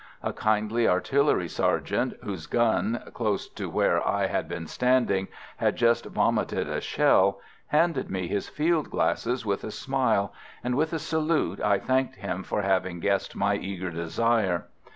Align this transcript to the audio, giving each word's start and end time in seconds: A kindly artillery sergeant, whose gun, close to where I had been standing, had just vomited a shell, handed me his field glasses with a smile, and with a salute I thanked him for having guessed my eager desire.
A 0.23 0.33
kindly 0.33 0.87
artillery 0.87 1.47
sergeant, 1.47 2.15
whose 2.23 2.47
gun, 2.47 3.03
close 3.13 3.47
to 3.49 3.69
where 3.69 4.01
I 4.03 4.25
had 4.25 4.47
been 4.47 4.65
standing, 4.65 5.27
had 5.57 5.75
just 5.75 6.05
vomited 6.05 6.67
a 6.67 6.81
shell, 6.81 7.39
handed 7.67 8.09
me 8.09 8.25
his 8.27 8.49
field 8.49 8.89
glasses 8.89 9.45
with 9.45 9.63
a 9.63 9.69
smile, 9.69 10.33
and 10.63 10.73
with 10.73 10.91
a 10.91 10.97
salute 10.97 11.61
I 11.61 11.77
thanked 11.77 12.15
him 12.15 12.41
for 12.41 12.63
having 12.63 12.99
guessed 12.99 13.35
my 13.35 13.55
eager 13.57 13.91
desire. 13.91 14.65